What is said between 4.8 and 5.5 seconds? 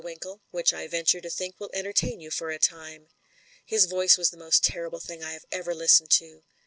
thing I have